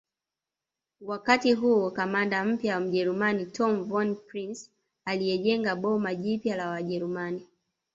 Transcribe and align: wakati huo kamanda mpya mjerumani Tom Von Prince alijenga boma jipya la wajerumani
wakati 1.01 1.53
huo 1.53 1.91
kamanda 1.91 2.45
mpya 2.45 2.79
mjerumani 2.79 3.45
Tom 3.45 3.83
Von 3.83 4.15
Prince 4.15 4.69
alijenga 5.05 5.75
boma 5.75 6.15
jipya 6.15 6.55
la 6.55 6.69
wajerumani 6.69 7.47